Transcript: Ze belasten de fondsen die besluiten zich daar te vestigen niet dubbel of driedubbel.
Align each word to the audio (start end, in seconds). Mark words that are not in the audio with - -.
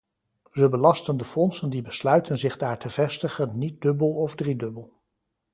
Ze 0.51 0.69
belasten 0.69 1.17
de 1.17 1.23
fondsen 1.23 1.69
die 1.69 1.81
besluiten 1.81 2.37
zich 2.37 2.57
daar 2.57 2.77
te 2.79 2.89
vestigen 2.89 3.59
niet 3.59 3.81
dubbel 3.81 4.13
of 4.15 4.35
driedubbel. 4.35 4.93